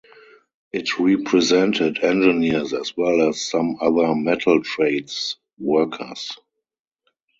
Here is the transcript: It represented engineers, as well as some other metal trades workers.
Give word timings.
It 0.73 0.97
represented 0.97 1.99
engineers, 1.99 2.73
as 2.73 2.97
well 2.97 3.29
as 3.29 3.39
some 3.45 3.77
other 3.79 4.15
metal 4.15 4.63
trades 4.63 5.35
workers. 5.59 6.31